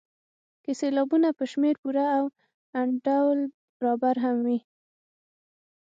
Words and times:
که 0.63 0.71
سېلابونه 0.79 1.27
په 1.37 1.43
شمېر 1.51 1.75
پوره 1.81 2.05
او 2.17 2.25
انډول 2.79 3.39
برابر 3.79 4.15
هم 4.23 4.37
وي. 4.45 4.59